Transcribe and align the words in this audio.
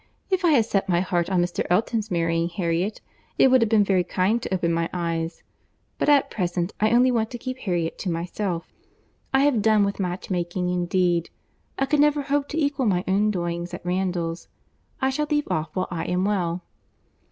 "If 0.31 0.43
I 0.43 0.49
had 0.53 0.65
set 0.65 0.89
my 0.89 0.99
heart 1.01 1.29
on 1.29 1.43
Mr. 1.43 1.63
Elton's 1.69 2.09
marrying 2.09 2.49
Harriet, 2.49 3.01
it 3.37 3.49
would 3.51 3.61
have 3.61 3.69
been 3.69 3.83
very 3.83 4.03
kind 4.03 4.41
to 4.41 4.51
open 4.51 4.73
my 4.73 4.89
eyes; 4.91 5.43
but 5.99 6.09
at 6.09 6.31
present 6.31 6.73
I 6.79 6.89
only 6.89 7.11
want 7.11 7.29
to 7.29 7.37
keep 7.37 7.59
Harriet 7.59 7.99
to 7.99 8.09
myself. 8.09 8.73
I 9.31 9.41
have 9.41 9.61
done 9.61 9.85
with 9.85 9.99
match 9.99 10.31
making 10.31 10.69
indeed. 10.69 11.29
I 11.77 11.85
could 11.85 11.99
never 11.99 12.23
hope 12.23 12.47
to 12.47 12.59
equal 12.59 12.87
my 12.87 13.03
own 13.07 13.29
doings 13.29 13.75
at 13.75 13.85
Randalls. 13.85 14.47
I 14.99 15.11
shall 15.11 15.27
leave 15.29 15.47
off 15.51 15.75
while 15.75 15.87
I 15.91 16.05
am 16.05 16.25
well." 16.25 16.63